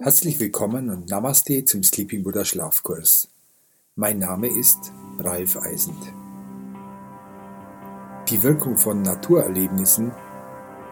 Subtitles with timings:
[0.00, 3.28] Herzlich willkommen und Namaste zum Sleeping Buddha Schlafkurs.
[3.94, 4.90] Mein Name ist
[5.20, 6.12] Ralf Eisend.
[8.30, 10.10] Die Wirkung von Naturerlebnissen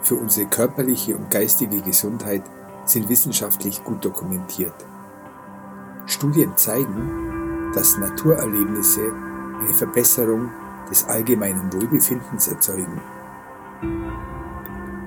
[0.03, 2.45] für unsere körperliche und geistige Gesundheit
[2.85, 4.87] sind wissenschaftlich gut dokumentiert.
[6.07, 9.13] Studien zeigen, dass Naturerlebnisse
[9.61, 10.53] eine Verbesserung
[10.91, 13.01] des allgemeinen Wohlbefindens erzeugen.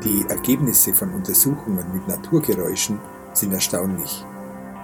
[0.04, 3.00] Die Ergebnisse von Untersuchungen mit Naturgeräuschen
[3.34, 4.26] sind erstaunlich.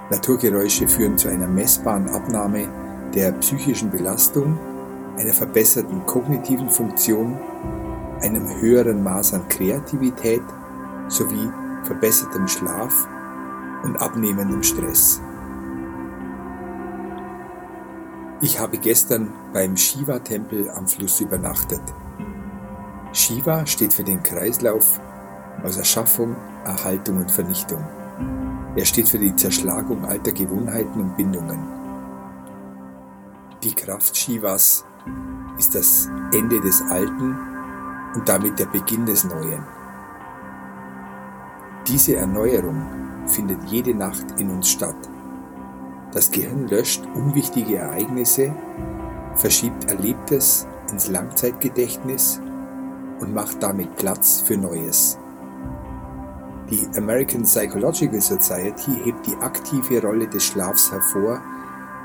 [0.09, 2.67] Naturgeräusche führen zu einer messbaren Abnahme
[3.13, 4.57] der psychischen Belastung,
[5.17, 7.37] einer verbesserten kognitiven Funktion,
[8.21, 10.41] einem höheren Maß an Kreativität
[11.07, 11.49] sowie
[11.83, 13.07] verbessertem Schlaf
[13.83, 15.21] und abnehmendem Stress.
[18.43, 21.79] Ich habe gestern beim Shiva-Tempel am Fluss übernachtet.
[23.13, 24.99] Shiva steht für den Kreislauf
[25.63, 26.35] aus Erschaffung,
[26.65, 27.81] Erhaltung und Vernichtung.
[28.75, 31.57] Er steht für die Zerschlagung alter Gewohnheiten und Bindungen.
[33.63, 34.83] Die Kraft Shivas
[35.57, 37.37] ist das Ende des Alten
[38.13, 39.63] und damit der Beginn des Neuen.
[41.87, 42.85] Diese Erneuerung
[43.25, 45.12] findet jede Nacht in uns statt.
[46.13, 48.53] Das Gehirn löscht unwichtige Ereignisse,
[49.35, 52.39] verschiebt Erlebtes ins Langzeitgedächtnis
[53.19, 55.17] und macht damit Platz für Neues.
[56.69, 61.41] Die American Psychological Society hebt die aktive Rolle des Schlafs hervor,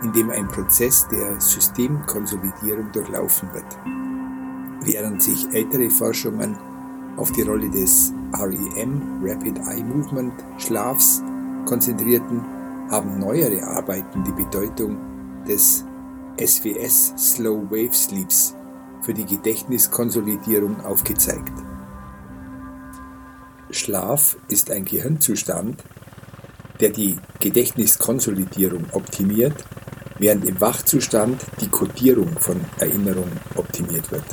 [0.03, 3.65] indem ein Prozess der Systemkonsolidierung durchlaufen wird.
[4.83, 6.57] Während sich ältere Forschungen
[7.17, 11.23] auf die Rolle des REM, Rapid Eye Movement, Schlafs
[11.67, 12.58] konzentrierten,
[12.91, 14.99] haben neuere Arbeiten die Bedeutung
[15.47, 15.85] des
[16.41, 18.55] SWS Slow Wave Sleeps
[19.03, 21.53] für die Gedächtniskonsolidierung aufgezeigt.
[23.71, 25.85] Schlaf ist ein Gehirnzustand,
[26.81, 29.65] der die Gedächtniskonsolidierung optimiert,
[30.19, 34.25] während im Wachzustand die Kodierung von Erinnerungen optimiert wird.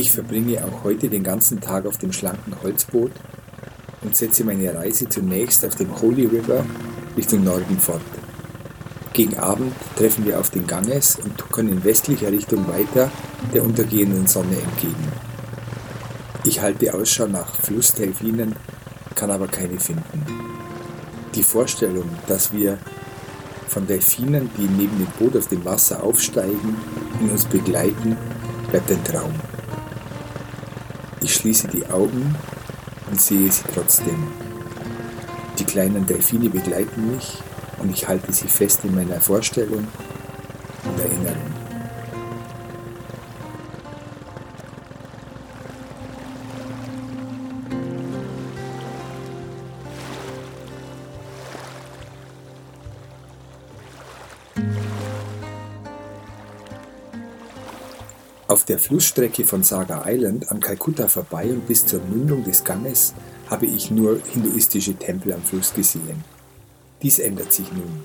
[0.00, 3.10] Ich verbringe auch heute den ganzen Tag auf dem schlanken Holzboot
[4.02, 6.64] und setze meine Reise zunächst auf dem Holy River
[7.16, 8.00] Richtung Norden fort.
[9.12, 13.10] Gegen Abend treffen wir auf den Ganges und tuckern in westlicher Richtung weiter
[13.52, 15.08] der untergehenden Sonne entgegen.
[16.44, 18.54] Ich halte Ausschau nach Flussdelfinen,
[19.16, 20.24] kann aber keine finden.
[21.34, 22.78] Die Vorstellung, dass wir
[23.66, 26.76] von Delfinen, die neben dem Boot auf dem Wasser aufsteigen
[27.20, 28.16] und uns begleiten,
[28.70, 29.34] bleibt ein Traum.
[31.28, 32.34] Ich schließe die Augen
[33.10, 34.28] und sehe sie trotzdem.
[35.58, 37.36] Die kleinen Delfine begleiten mich
[37.76, 39.86] und ich halte sie fest in meiner Vorstellung
[58.68, 63.14] der Flussstrecke von Saga Island an Kalkutta vorbei und bis zur Mündung des Ganges
[63.48, 66.22] habe ich nur hinduistische Tempel am Fluss gesehen.
[67.02, 68.04] Dies ändert sich nun.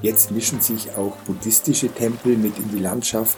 [0.00, 3.36] Jetzt mischen sich auch buddhistische Tempel mit in die Landschaft.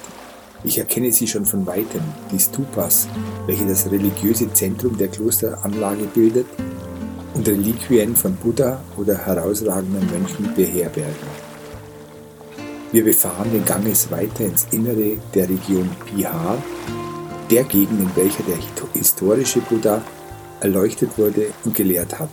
[0.62, 3.08] Ich erkenne sie schon von weitem, die Stupas,
[3.46, 6.46] welche das religiöse Zentrum der Klosteranlage bildet
[7.34, 11.49] und Reliquien von Buddha oder herausragenden Mönchen beherbergen.
[12.92, 16.60] Wir befahren den Ganges weiter ins Innere der Region Bihar,
[17.48, 18.56] der Gegend, in welcher der
[18.94, 20.02] historische Buddha
[20.60, 22.30] erleuchtet wurde und gelehrt hat.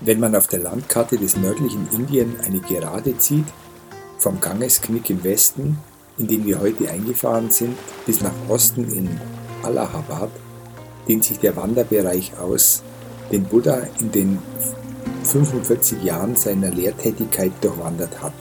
[0.00, 3.46] Wenn man auf der Landkarte des nördlichen Indien eine Gerade zieht,
[4.18, 5.78] vom Gangesknick im Westen,
[6.18, 7.76] in den wir heute eingefahren sind,
[8.06, 9.20] bis nach Osten in
[9.64, 10.30] Allahabad,
[11.08, 12.84] dehnt sich der Wanderbereich aus,
[13.30, 14.38] den Buddha in den
[15.24, 18.34] 45 Jahren seiner Lehrtätigkeit durchwandert hat.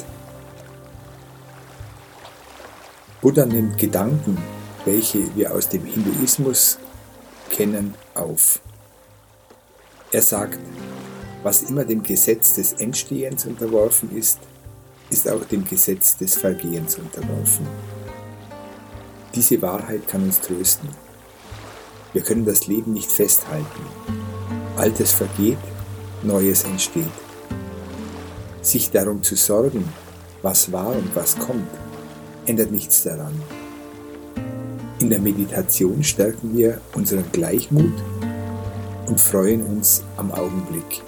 [3.22, 4.38] Buddha nimmt Gedanken,
[4.86, 6.78] welche wir aus dem Hinduismus
[7.50, 8.60] kennen, auf.
[10.12, 10.60] Er sagt,
[11.42, 14.40] was immer dem Gesetz des Entstehens unterworfen ist,
[15.10, 17.68] ist auch dem Gesetz des Vergehens unterworfen.
[19.34, 20.90] Diese Wahrheit kann uns trösten.
[22.14, 24.25] Wir können das Leben nicht festhalten.
[24.77, 25.57] Altes vergeht,
[26.22, 27.06] Neues entsteht.
[28.62, 29.88] Sich darum zu sorgen,
[30.42, 31.68] was war und was kommt,
[32.45, 33.33] ändert nichts daran.
[35.00, 37.94] In der Meditation stärken wir unseren Gleichmut
[39.07, 41.04] und freuen uns am Augenblick.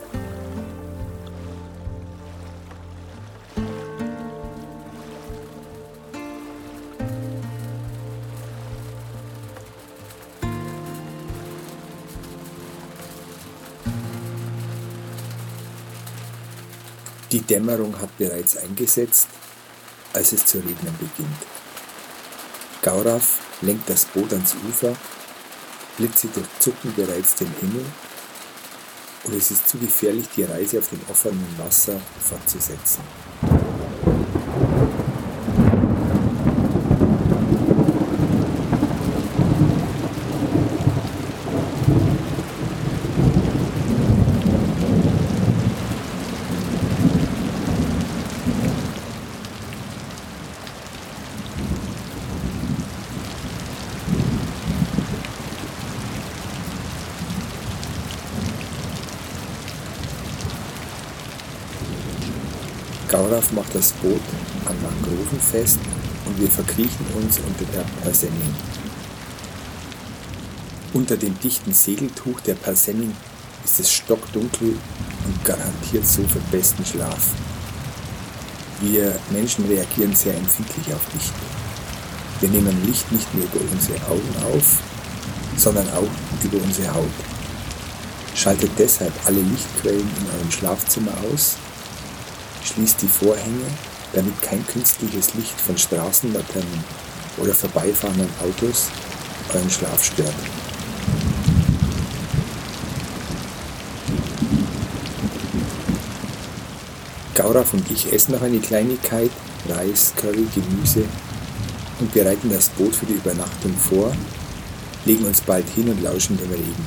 [17.50, 19.28] Dämmerung hat bereits eingesetzt,
[20.14, 21.38] als es zu regnen beginnt.
[22.82, 24.96] Gaurav lenkt das Boot ans Ufer,
[25.98, 27.86] Blitze durchzucken bereits den Himmel
[29.24, 33.02] und es ist zu gefährlich, die Reise auf dem offenen Wasser fortzusetzen.
[63.38, 64.22] Gaurav macht das Boot
[64.66, 65.78] an Mangroven fest
[66.26, 68.56] und wir verkriechen uns unter der Persenning.
[70.94, 73.14] Unter dem dichten Segeltuch der Persenning
[73.64, 74.70] ist es stockdunkel
[75.26, 77.28] und garantiert so für besten Schlaf.
[78.82, 81.34] Wir Menschen reagieren sehr empfindlich auf Licht.
[82.40, 84.80] Wir nehmen Licht nicht nur über unsere Augen auf,
[85.58, 87.06] sondern auch über unsere Haut.
[88.34, 91.58] Schaltet deshalb alle Lichtquellen in eurem Schlafzimmer aus
[92.68, 93.66] Schließt die Vorhänge,
[94.12, 96.84] damit kein künstliches Licht von Straßenlaternen
[97.38, 98.88] oder vorbeifahrenden Autos
[99.54, 100.34] euren Schlaf stört.
[107.36, 109.32] Gaurav und ich essen noch eine Kleinigkeit,
[109.70, 111.06] Reis, Curry, Gemüse
[112.00, 114.12] und bereiten das Boot für die Übernachtung vor,
[115.06, 116.86] legen uns bald hin und lauschen dem Regen.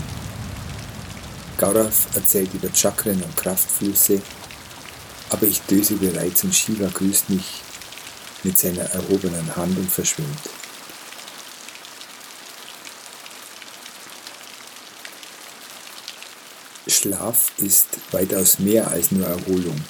[1.57, 4.21] Gaurav erzählt über Chakren und Kraftflüsse
[5.31, 7.63] aber ich döse bereits und Shiva grüßt mich
[8.43, 10.51] mit seiner erhobenen Hand und verschwimmt.
[16.87, 19.81] Schlaf ist weitaus mehr als nur Erholung.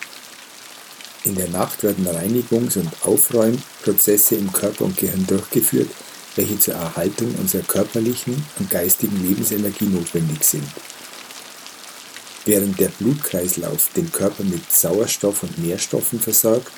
[1.25, 5.91] In der Nacht werden Reinigungs- und Aufräumprozesse im Körper und Gehirn durchgeführt,
[6.37, 10.69] welche zur Erhaltung unserer körperlichen und geistigen Lebensenergie notwendig sind.
[12.51, 16.73] Während der Blutkreislauf den Körper mit Sauerstoff und Nährstoffen versorgt,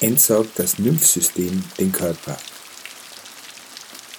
[0.00, 2.36] entsorgt das Lymphsystem den Körper.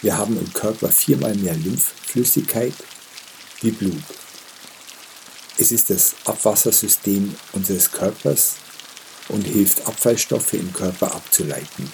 [0.01, 2.73] Wir haben im Körper viermal mehr Lymphflüssigkeit
[3.61, 4.01] wie Blut.
[5.59, 8.55] Es ist das Abwassersystem unseres Körpers
[9.27, 11.91] und hilft Abfallstoffe im Körper abzuleiten.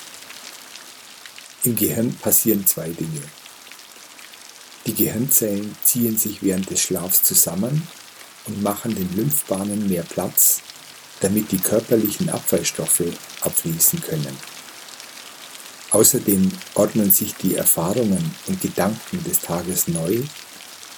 [1.66, 3.22] Im Gehirn passieren zwei Dinge.
[4.86, 7.86] Die Gehirnzellen ziehen sich während des Schlafs zusammen
[8.48, 10.62] und machen den Lymphbahnen mehr Platz,
[11.22, 13.04] damit die körperlichen Abfallstoffe
[13.42, 14.38] abfließen können.
[15.92, 20.24] Außerdem ordnen sich die Erfahrungen und Gedanken des Tages neu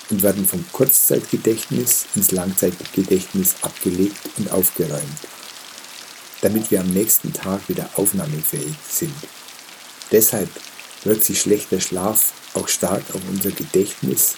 [0.10, 5.20] und werden vom Kurzzeitgedächtnis ins Langzeitgedächtnis abgelegt und aufgeräumt,
[6.42, 9.14] damit wir am nächsten Tag wieder aufnahmefähig sind.
[10.12, 10.50] Deshalb
[11.04, 14.36] wirkt sich schlechter Schlaf auch stark auf unser Gedächtnis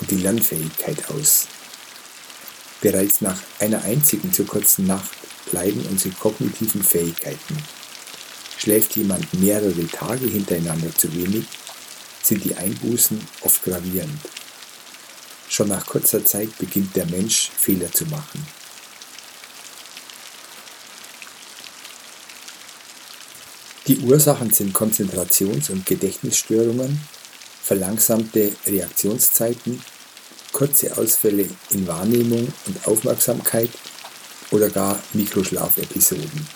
[0.00, 1.46] und die Lernfähigkeit aus.
[2.84, 5.10] Bereits nach einer einzigen zu kurzen Nacht
[5.52, 7.56] leiden unsere kognitiven Fähigkeiten.
[8.58, 11.46] Schläft jemand mehrere Tage hintereinander zu wenig,
[12.22, 14.20] sind die Einbußen oft gravierend.
[15.48, 18.46] Schon nach kurzer Zeit beginnt der Mensch Fehler zu machen.
[23.86, 27.00] Die Ursachen sind Konzentrations- und Gedächtnisstörungen,
[27.62, 29.82] verlangsamte Reaktionszeiten
[30.54, 33.70] kurze Ausfälle in Wahrnehmung und Aufmerksamkeit
[34.52, 36.46] oder gar Mikroschlafepisoden.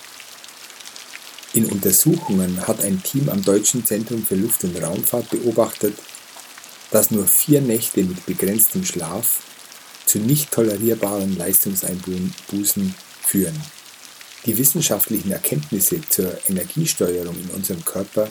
[1.53, 5.99] In Untersuchungen hat ein Team am Deutschen Zentrum für Luft- und Raumfahrt beobachtet,
[6.93, 9.41] dass nur vier Nächte mit begrenztem Schlaf
[10.07, 12.95] zu nicht tolerierbaren Leistungseinbußen
[13.27, 13.61] führen.
[14.47, 18.31] Die wissenschaftlichen Erkenntnisse zur Energiesteuerung in unserem Körper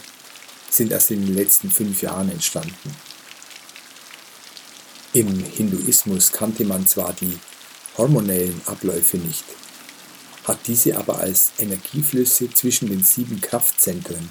[0.69, 2.95] sind erst in den letzten fünf Jahren entstanden.
[5.17, 7.39] Im Hinduismus kannte man zwar die
[7.97, 9.45] hormonellen Abläufe nicht,
[10.43, 14.29] hat diese aber als Energieflüsse zwischen den sieben Kraftzentren,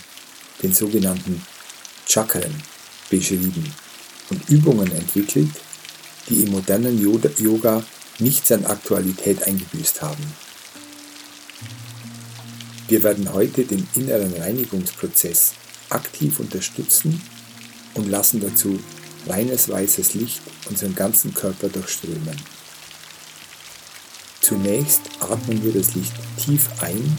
[0.62, 1.44] den sogenannten
[2.08, 2.54] Chakren,
[3.10, 3.74] beschrieben
[4.30, 5.50] und Übungen entwickelt,
[6.28, 7.82] die im modernen Yoga
[8.20, 10.24] nichts an Aktualität eingebüßt haben.
[12.86, 15.54] Wir werden heute den inneren Reinigungsprozess
[15.90, 17.20] aktiv unterstützen
[17.94, 18.78] und lassen dazu
[19.26, 22.36] reines weißes Licht unseren ganzen Körper durchströmen.
[24.40, 27.18] Zunächst atmen wir das Licht tief ein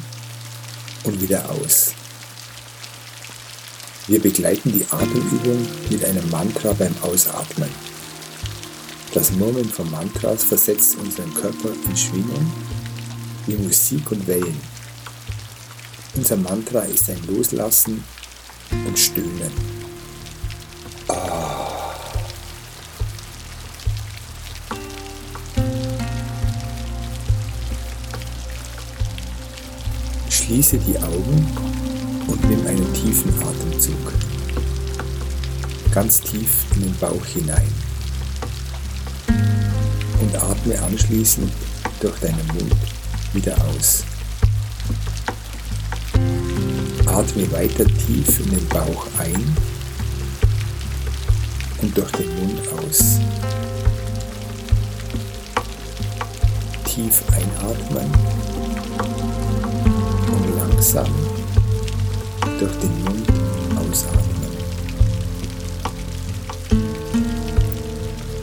[1.03, 1.93] und wieder aus.
[4.07, 7.69] Wir begleiten die Atemübung mit einem Mantra beim Ausatmen.
[9.13, 12.51] Das Murmeln von Mantras versetzt unseren Körper in Schwingung
[13.47, 14.61] wie Musik und Wellen.
[16.15, 18.03] Unser Mantra ist ein Loslassen
[18.85, 19.76] und Stöhnen.
[30.47, 31.45] Schließe die Augen
[32.25, 34.13] und nimm einen tiefen Atemzug.
[35.93, 37.67] Ganz tief in den Bauch hinein.
[40.21, 41.51] Und atme anschließend
[41.99, 42.73] durch deinen Mund
[43.33, 44.05] wieder aus.
[47.07, 49.57] Atme weiter tief in den Bauch ein
[51.81, 53.19] und durch den Mund aus.
[56.85, 59.36] Tief einatmen
[60.77, 61.07] langsam
[62.59, 63.27] durch den Mund
[63.75, 64.51] ausatmen.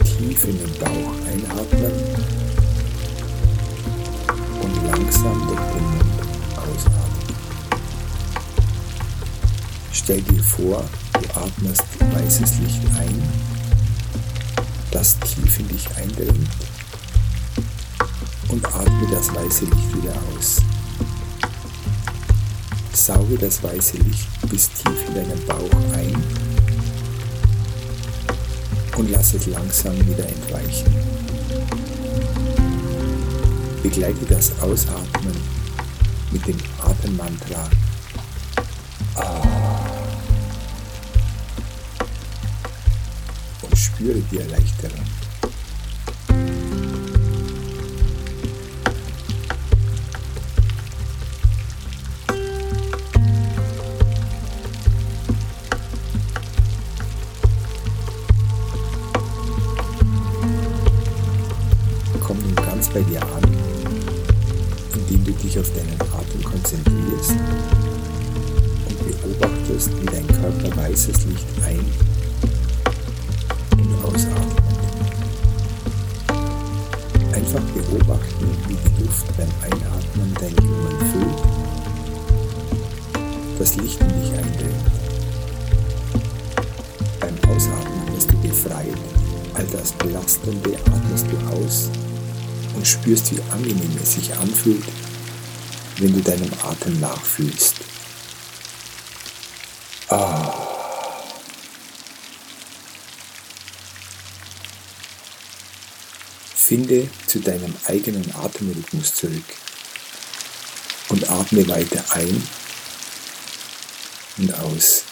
[0.03, 1.93] Tief in den Bauch einatmen
[4.85, 6.21] langsam durch den Mund
[6.57, 7.35] ausatmen.
[9.93, 13.23] Stell dir vor, du atmest weißes Licht ein,
[14.91, 16.49] das tief in dich eindringt
[18.49, 20.61] und atme das weiße Licht wieder aus.
[23.05, 26.15] Sauge das weiße Licht bis tief in deinen Bauch ein
[28.97, 30.91] und lass es langsam wieder entweichen.
[33.83, 35.35] Begleite das Ausatmen
[36.31, 37.69] mit dem Atemmantra.
[39.13, 39.43] Ah.
[43.61, 45.05] Und spüre die Erleichterung.
[94.45, 94.83] Anfühlt,
[95.97, 97.75] wenn du deinem Atem nachfühlst.
[100.09, 100.53] Ah.
[106.55, 109.43] Finde zu deinem eigenen Atemrhythmus zurück
[111.09, 112.47] und atme weiter ein
[114.37, 115.03] und aus.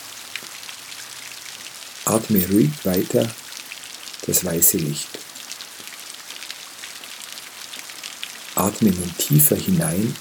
[2.06, 3.30] Atme ruhig weiter
[4.26, 5.23] das weiße Licht.
[8.74, 10.16] Atme nun tiefer hinein,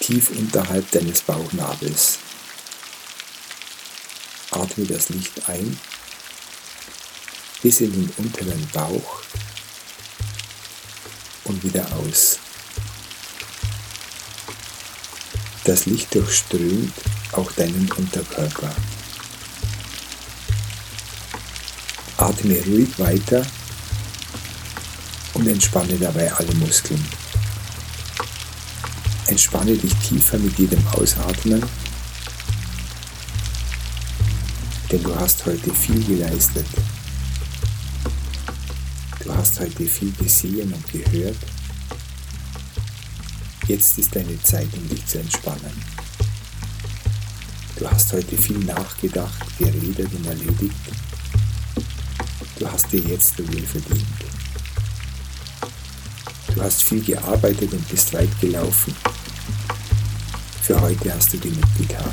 [0.00, 2.18] tief unterhalb deines Bauchnabels.
[4.50, 5.78] Atme das Licht ein
[7.62, 9.22] bis in den unteren Bauch
[11.44, 12.40] und wieder aus.
[15.62, 16.92] Das Licht durchströmt
[17.32, 18.74] auch deinen Unterkörper.
[22.16, 23.46] Atme ruhig weiter
[25.40, 27.02] und entspanne dabei alle Muskeln.
[29.26, 31.64] Entspanne dich tiefer mit jedem Ausatmen,
[34.90, 36.66] denn du hast heute viel geleistet.
[39.24, 41.38] Du hast heute viel gesehen und gehört.
[43.66, 45.84] Jetzt ist deine Zeit, um dich zu entspannen.
[47.76, 50.74] Du hast heute viel nachgedacht, geredet und erledigt.
[52.58, 54.29] Du hast dir jetzt Ruhe verdient.
[56.54, 58.94] Du hast viel gearbeitet und bist weit gelaufen.
[60.62, 62.12] Für heute hast du genug getan.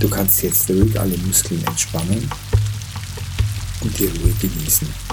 [0.00, 2.30] Du kannst jetzt ruhig alle Muskeln entspannen
[3.80, 5.05] und die Ruhe genießen.